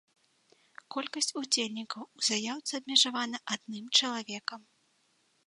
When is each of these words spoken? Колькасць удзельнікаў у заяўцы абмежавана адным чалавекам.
Колькасць 0.95 1.29
удзельнікаў 1.41 2.01
у 2.07 2.19
заяўцы 2.31 2.71
абмежавана 2.79 3.37
адным 3.59 3.85
чалавекам. 3.97 4.61